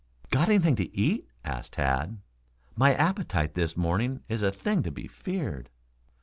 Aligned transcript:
"Got 0.31 0.49
anything 0.49 0.75
to 0.77 0.97
eat?" 0.97 1.27
asked 1.45 1.73
Tad. 1.73 2.17
"My 2.75 2.95
appetite 2.95 3.53
this 3.53 3.77
morning 3.77 4.21
is 4.27 4.41
a 4.41 4.51
thing 4.51 4.81
to 4.81 4.89
be 4.89 5.05
feared." 5.05 5.69